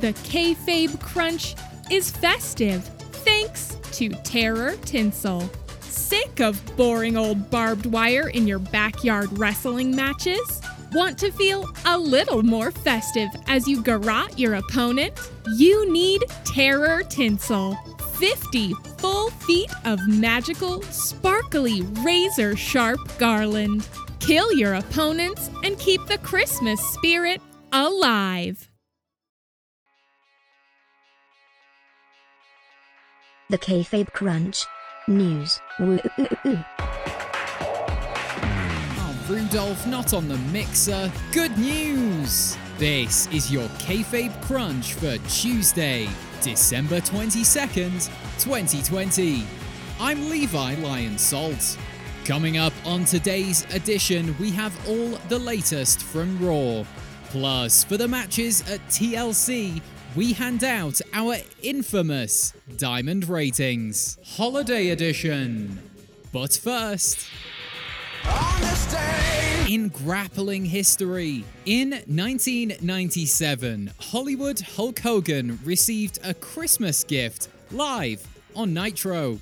[0.00, 1.54] The Kayfabe Crunch
[1.88, 2.84] is festive
[3.24, 5.48] thanks to Terror Tinsel.
[5.80, 10.60] Sick of boring old barbed wire in your backyard wrestling matches?
[10.92, 15.12] Want to feel a little more festive as you garrote your opponent?
[15.56, 17.76] You need Terror Tinsel.
[18.18, 23.88] 50 full feet of magical, sparkly, razor sharp garland.
[24.18, 27.40] Kill your opponents and keep the Christmas spirit
[27.72, 28.68] alive.
[33.50, 34.64] The Kayfabe Crunch.
[35.06, 35.60] News.
[35.78, 35.98] Oh,
[39.28, 41.12] Rudolph, not on the mixer.
[41.30, 42.56] Good news!
[42.78, 46.08] This is your Kayfabe Crunch for Tuesday,
[46.40, 49.44] December 22nd, 2020.
[50.00, 51.76] I'm Levi Lion Salt.
[52.24, 56.82] Coming up on today's edition, we have all the latest from Raw.
[57.28, 59.82] Plus, for the matches at TLC,
[60.16, 65.80] we hand out our infamous Diamond Ratings Holiday Edition.
[66.32, 67.28] But first,
[69.68, 79.40] in grappling history, in 1997, Hollywood Hulk Hogan received a Christmas gift live on Nitro.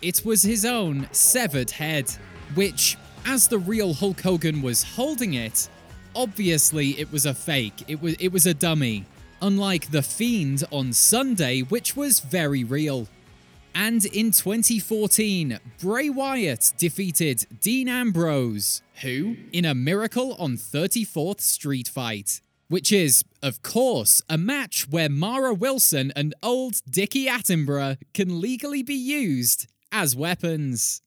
[0.00, 2.10] It was his own severed head,
[2.54, 5.68] which, as the real Hulk Hogan was holding it,
[6.14, 7.84] obviously it was a fake.
[7.86, 9.04] It was it was a dummy.
[9.42, 13.06] Unlike the Fiend on Sunday, which was very real.
[13.74, 21.86] And in 2014, Bray Wyatt defeated Dean Ambrose, who, in a Miracle on 34th Street
[21.86, 22.40] fight.
[22.68, 28.82] Which is, of course, a match where Mara Wilson and old Dickie Attenborough can legally
[28.82, 31.02] be used as weapons.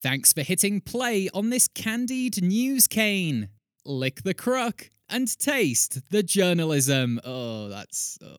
[0.00, 3.48] Thanks for hitting play on this candied news cane.
[3.84, 7.20] Lick the crook and taste the journalism.
[7.24, 8.18] Oh, that's.
[8.22, 8.36] Oh.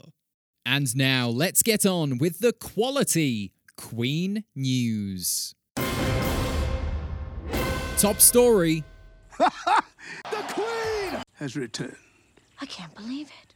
[0.66, 5.54] And now let's get on with the quality Queen news.
[7.98, 8.84] Top story
[9.38, 9.52] the
[10.50, 11.96] Queen has returned.
[12.62, 13.56] I can't believe it.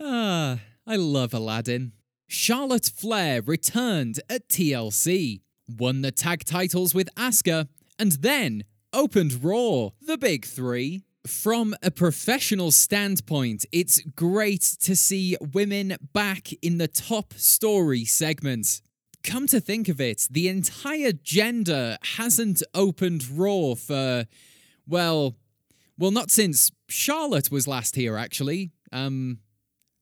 [0.00, 1.92] Ah, I love Aladdin.
[2.26, 7.68] Charlotte Flair returned at TLC, won the tag titles with Asuka,
[7.98, 11.02] and then opened Raw, the big three.
[11.26, 18.80] From a professional standpoint, it's great to see women back in the top story segment.
[19.22, 24.24] Come to think of it, the entire gender hasn't opened Raw for,
[24.88, 25.36] well,
[25.98, 28.70] well, not since Charlotte was last here, actually.
[28.90, 29.40] Um,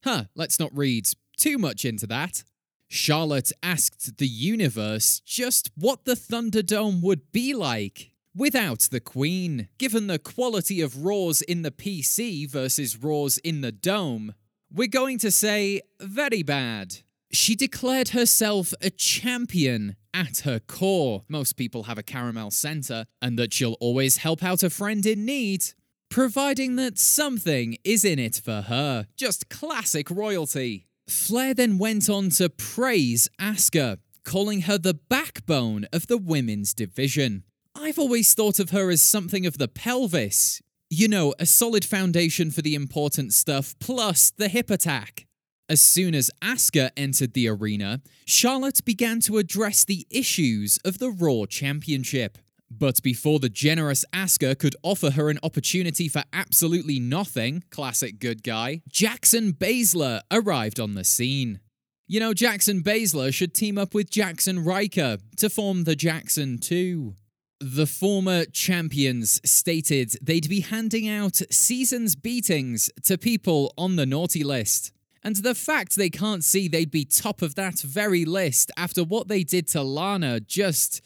[0.05, 2.45] huh, let's not read too much into that.
[2.87, 9.69] Charlotte asked the universe just what the Thunderdome would be like without the Queen.
[9.79, 14.35] Given the quality of Raws in the PC versus Raws in the Dome,
[14.73, 16.99] we're going to say very bad.
[17.31, 21.25] She declared herself a champion at her core.
[21.29, 25.25] Most people have a caramel center, and that she'll always help out a friend in
[25.27, 25.65] need,
[26.11, 29.07] providing that something is in it for her.
[29.17, 30.87] Just classic royalty.
[31.07, 37.45] Flair then went on to praise Asuka, calling her the backbone of the women's division.
[37.81, 40.61] I've always thought of her as something of the pelvis.
[40.91, 45.27] You know, a solid foundation for the important stuff, plus the hip attack.
[45.69, 51.11] As soon as Asuka entered the arena, Charlotte began to address the issues of the
[51.11, 52.39] Raw Championship.
[52.69, 58.43] But before the generous Asuka could offer her an opportunity for absolutely nothing, classic good
[58.43, 61.61] guy, Jackson Baszler arrived on the scene.
[62.09, 67.15] You know, Jackson Baszler should team up with Jaxson Ryker to form the Jackson 2.
[67.61, 74.45] The former champions stated they'd be handing out season's beatings to people on the naughty
[74.45, 74.93] list.
[75.25, 79.27] And the fact they can't see they'd be top of that very list after what
[79.27, 81.01] they did to Lana just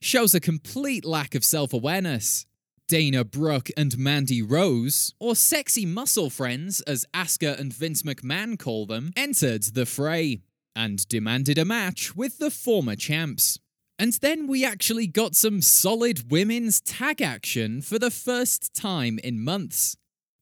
[0.00, 2.46] shows a complete lack of self awareness.
[2.86, 8.86] Dana Brooke and Mandy Rose, or sexy muscle friends as Asuka and Vince McMahon call
[8.86, 10.38] them, entered the fray
[10.76, 13.58] and demanded a match with the former champs.
[13.98, 19.42] And then we actually got some solid women's tag action for the first time in
[19.42, 19.96] months.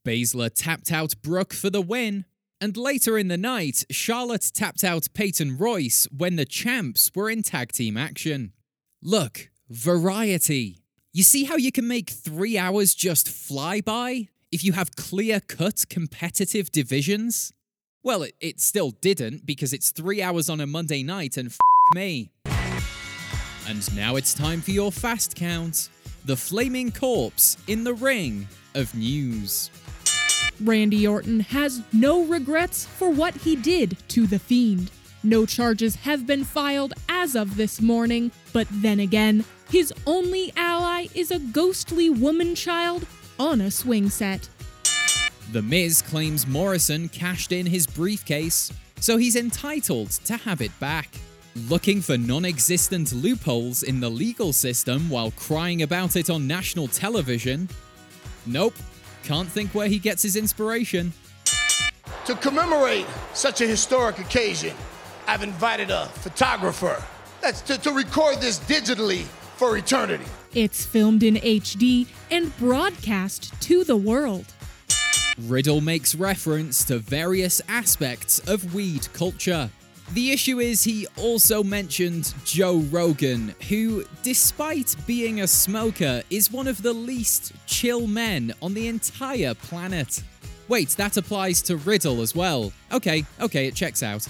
[0.04, 2.24] Baszler tapped out Brooke for the win,
[2.60, 7.42] and later in the night, Charlotte tapped out Peyton Royce when the champs were in
[7.42, 8.52] tag team action.
[9.02, 10.78] Look, variety.
[11.12, 15.40] You see how you can make three hours just fly by if you have clear
[15.40, 17.52] cut competitive divisions?
[18.02, 21.58] Well, it, it still didn't because it's three hours on a Monday night and f
[21.94, 22.30] me.
[23.66, 25.88] And now it's time for your fast count
[26.25, 29.70] the flaming corpse in the ring of news.
[30.62, 34.90] Randy Orton has no regrets for what he did to The Fiend.
[35.22, 41.06] No charges have been filed as of this morning, but then again, his only ally
[41.14, 43.06] is a ghostly woman child
[43.38, 44.49] on a swing set.
[45.52, 51.08] The Miz claims Morrison cashed in his briefcase, so he's entitled to have it back.
[51.56, 56.88] Looking for non existent loopholes in the legal system while crying about it on national
[56.88, 57.68] television?
[58.44, 58.74] Nope,
[59.22, 61.12] can't think where he gets his inspiration.
[62.26, 64.74] To commemorate such a historic occasion,
[65.28, 67.00] I've invited a photographer
[67.40, 69.22] that's to, to record this digitally
[69.56, 70.24] for eternity.
[70.54, 74.46] It's filmed in HD and broadcast to the world.
[75.38, 79.70] Riddle makes reference to various aspects of weed culture.
[80.12, 86.68] The issue is he also mentioned Joe Rogan, who, despite being a smoker, is one
[86.68, 90.22] of the least chill men on the entire planet.
[90.68, 92.72] Wait, that applies to Riddle as well.
[92.92, 94.26] Okay, okay, it checks out.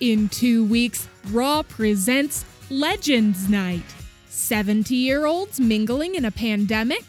[0.00, 3.94] In two weeks, Raw presents Legends Night.
[4.28, 7.04] 70 year olds mingling in a pandemic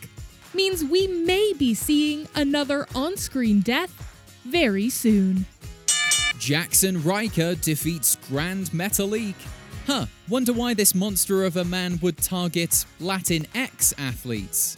[0.53, 3.91] means we may be seeing another on screen death
[4.45, 5.45] very soon.
[6.47, 9.35] Jaxson Ryker defeats Grand Metalik.
[9.85, 14.77] Huh, wonder why this monster of a man would target Latinx athletes.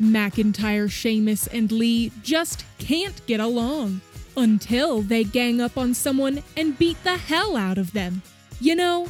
[0.00, 4.00] McIntyre, Sheamus, and Lee just can't get along
[4.38, 8.22] until they gang up on someone and beat the hell out of them.
[8.58, 9.08] You know,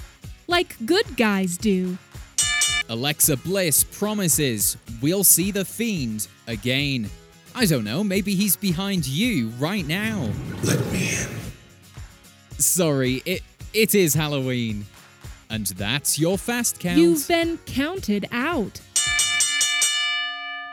[0.48, 1.96] like good guys do.
[2.88, 7.08] Alexa Bliss promises we'll see the Fiend again.
[7.54, 10.30] I don't know, maybe he's behind you right now.
[10.64, 11.39] Let me in.
[12.60, 13.42] Sorry, it
[13.72, 14.84] it is Halloween.
[15.48, 16.98] And that's your fast count.
[16.98, 18.80] You've been counted out.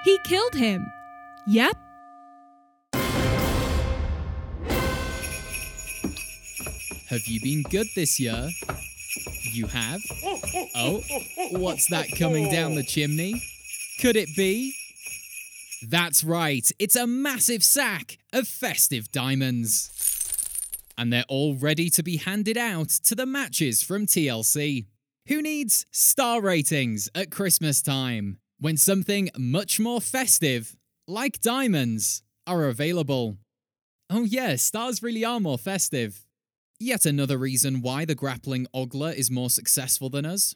[0.03, 0.85] He killed him.
[1.47, 1.75] Yep.
[7.09, 8.49] Have you been good this year?
[9.53, 10.01] You have?
[10.75, 11.01] Oh,
[11.51, 13.41] what's that coming down the chimney?
[14.01, 14.75] Could it be?
[15.87, 19.91] That's right, it's a massive sack of festive diamonds.
[20.97, 24.85] And they're all ready to be handed out to the matches from TLC.
[25.27, 30.75] Who needs star ratings at Christmas time when something much more festive,
[31.07, 33.37] like diamonds, are available?
[34.09, 36.25] Oh, yeah, stars really are more festive.
[36.79, 40.55] Yet another reason why the grappling Ogler is more successful than us.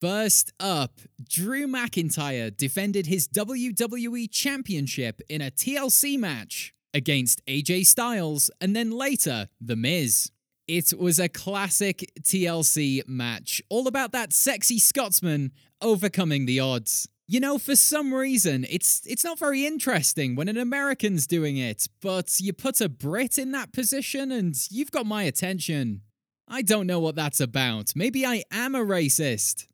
[0.00, 8.50] First up, Drew McIntyre defended his WWE Championship in a TLC match against AJ Styles
[8.58, 10.32] and then later The Miz.
[10.66, 15.52] It was a classic TLC match, all about that sexy Scotsman
[15.82, 17.06] overcoming the odds.
[17.28, 21.86] You know, for some reason, it's it's not very interesting when an American's doing it,
[22.00, 26.00] but you put a Brit in that position and you've got my attention.
[26.48, 27.92] I don't know what that's about.
[27.94, 29.66] Maybe I am a racist.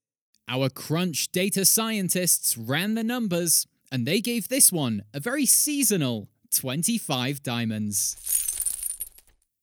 [0.48, 6.28] Our crunch data scientists ran the numbers and they gave this one a very seasonal
[6.52, 8.16] 25 diamonds.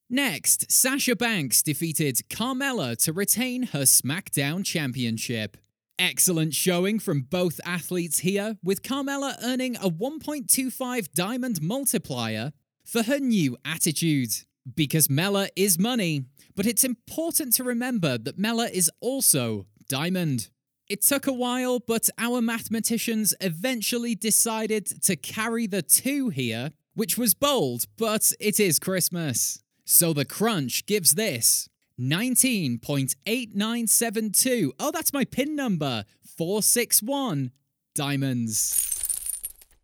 [0.08, 5.56] Next, Sasha Banks defeated Carmella to retain her SmackDown Championship.
[6.00, 12.52] Excellent showing from both athletes here, with Carmella earning a 1.25 diamond multiplier
[12.84, 14.30] for her new attitude.
[14.74, 16.24] Because Mella is money,
[16.56, 20.50] but it's important to remember that Mella is also diamond.
[20.88, 27.18] It took a while, but our mathematicians eventually decided to carry the two here, which
[27.18, 29.62] was bold, but it is Christmas.
[29.84, 31.68] So the crunch gives this
[32.00, 34.70] 19.8972.
[34.78, 36.04] Oh, that's my pin number
[36.36, 37.52] 461
[37.94, 38.86] diamonds.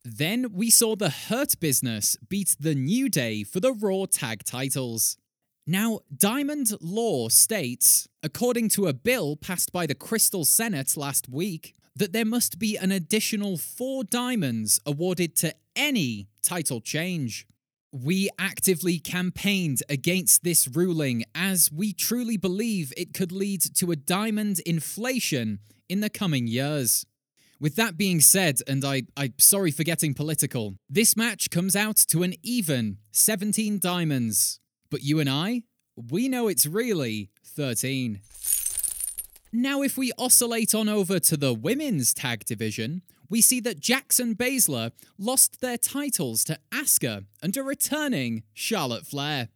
[0.05, 5.17] Then we saw the Hurt Business beat the New Day for the Raw tag titles.
[5.67, 11.75] Now, Diamond law states, according to a bill passed by the Crystal Senate last week,
[11.97, 17.47] that there must be an additional four diamonds awarded to any title change.
[17.93, 23.97] We actively campaigned against this ruling as we truly believe it could lead to a
[23.97, 27.07] diamond inflation in the coming years.
[27.59, 31.97] With that being said, and I, I'm sorry for getting political, this match comes out
[32.09, 34.61] to an even 17 diamonds.
[34.91, 35.63] But you and I,
[35.97, 38.21] we know it's really 13.
[39.53, 44.35] Now, if we oscillate on over to the women's tag division, we see that Jackson
[44.35, 49.49] Baszler lost their titles to Asuka and a returning Charlotte Flair.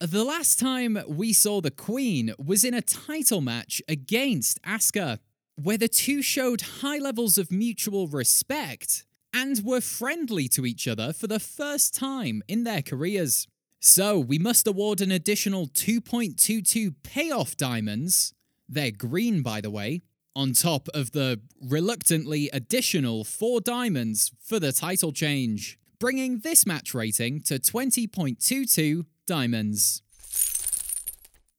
[0.00, 5.18] The last time we saw the Queen was in a title match against Asuka,
[5.54, 11.12] where the two showed high levels of mutual respect and were friendly to each other
[11.12, 13.46] for the first time in their careers.
[13.80, 18.34] So we must award an additional 2.22 payoff diamonds,
[18.68, 20.02] they're green by the way,
[20.34, 26.94] on top of the reluctantly additional 4 diamonds for the title change, bringing this match
[26.94, 30.02] rating to 20.22 diamonds.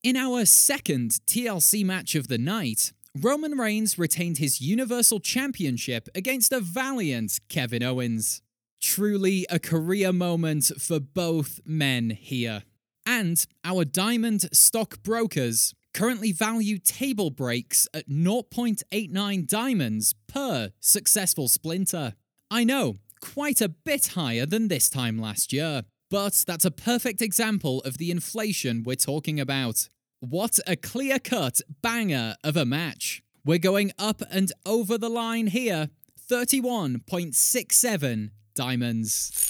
[0.04, 6.52] In our second TLC match of the night, Roman Reigns retained his Universal Championship against
[6.52, 8.42] a valiant Kevin Owens.
[8.82, 12.64] Truly a career moment for both men here.
[13.06, 22.14] And our diamond stockbrokers currently value table breaks at 0.89 diamonds per successful splinter.
[22.50, 27.22] I know, quite a bit higher than this time last year, but that's a perfect
[27.22, 29.90] example of the inflation we're talking about.
[30.20, 33.24] What a clear cut banger of a match.
[33.46, 35.90] We're going up and over the line here
[36.30, 39.50] 31.67 diamonds.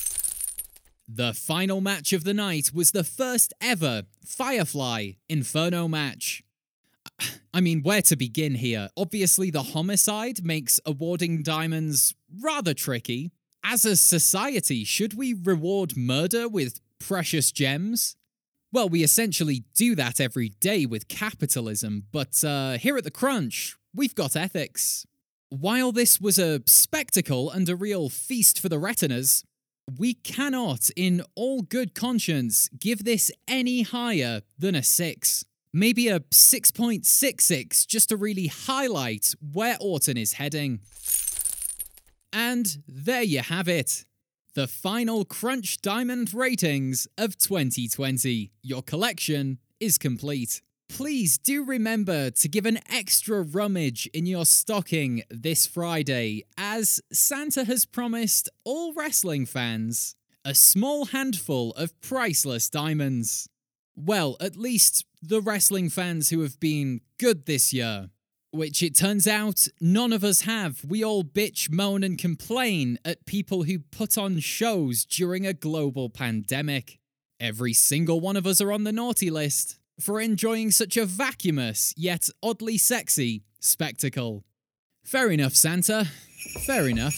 [1.07, 6.43] The final match of the night was the first ever Firefly Inferno match.
[7.53, 8.89] I mean, where to begin here?
[8.97, 13.31] Obviously, the homicide makes awarding diamonds rather tricky.
[13.63, 18.15] As a society, should we reward murder with precious gems?
[18.71, 23.77] Well, we essentially do that every day with capitalism, but uh, here at The Crunch,
[23.93, 25.05] we've got ethics.
[25.49, 29.43] While this was a spectacle and a real feast for the retinas,
[29.97, 35.45] we cannot, in all good conscience, give this any higher than a 6.
[35.73, 40.79] Maybe a 6.66 just to really highlight where Orton is heading.
[42.31, 44.05] And there you have it
[44.55, 48.51] the final Crunch Diamond ratings of 2020.
[48.61, 50.61] Your collection is complete.
[50.89, 57.63] Please do remember to give an extra rummage in your stocking this Friday, as Santa
[57.65, 63.47] has promised all wrestling fans a small handful of priceless diamonds.
[63.95, 68.09] Well, at least the wrestling fans who have been good this year.
[68.51, 70.83] Which it turns out none of us have.
[70.85, 76.09] We all bitch, moan, and complain at people who put on shows during a global
[76.09, 76.99] pandemic.
[77.39, 81.93] Every single one of us are on the naughty list for enjoying such a vacuumous
[81.97, 84.43] yet oddly sexy spectacle.
[85.03, 86.07] Fair enough, Santa.
[86.65, 87.13] Fair enough.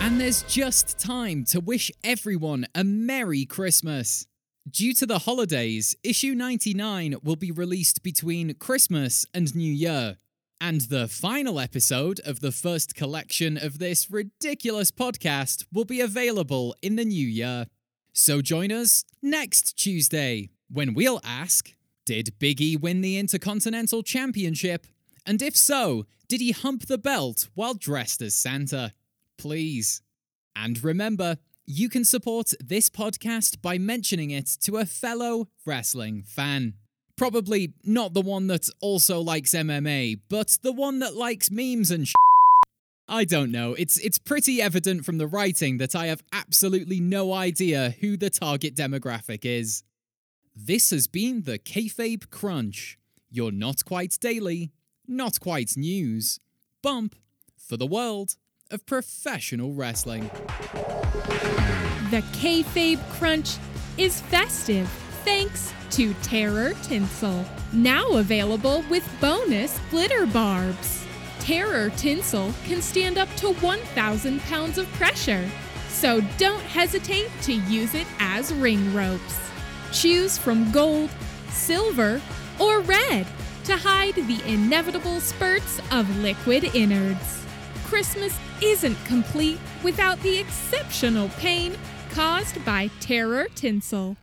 [0.00, 4.26] And there's just time to wish everyone a Merry Christmas.
[4.68, 10.18] Due to the holidays, issue 99 will be released between Christmas and New Year.
[10.62, 16.76] And the final episode of the first collection of this ridiculous podcast will be available
[16.82, 17.66] in the new year.
[18.12, 21.74] So join us next Tuesday when we'll ask
[22.04, 24.86] Did Biggie win the Intercontinental Championship?
[25.24, 28.92] And if so, did he hump the belt while dressed as Santa?
[29.38, 30.02] Please.
[30.54, 36.74] And remember, you can support this podcast by mentioning it to a fellow wrestling fan.
[37.20, 42.08] Probably not the one that also likes MMA, but the one that likes memes and
[42.08, 42.14] sh-
[43.10, 43.74] I don't know.
[43.74, 48.30] It's it's pretty evident from the writing that I have absolutely no idea who the
[48.30, 49.82] target demographic is.
[50.56, 52.96] This has been the Kayfabe Crunch,
[53.30, 54.72] You're not quite daily,
[55.06, 56.40] not quite news
[56.82, 57.16] bump
[57.58, 58.36] for the world
[58.70, 60.30] of professional wrestling.
[62.10, 63.58] The Kayfabe Crunch
[63.98, 64.88] is festive
[65.24, 67.44] thanks to Terror Tinsel.
[67.72, 71.04] Now available with bonus glitter barbs.
[71.40, 75.48] Terror Tinsel can stand up to 1,000 pounds of pressure,
[75.88, 79.38] so don't hesitate to use it as ring ropes.
[79.92, 81.10] Choose from gold,
[81.48, 82.20] silver,
[82.58, 83.26] or red
[83.64, 87.44] to hide the inevitable spurts of liquid innards.
[87.84, 91.76] Christmas isn't complete without the exceptional pain
[92.10, 94.16] caused by terror tinsel.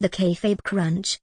[0.00, 1.18] The Kayfabe Crunch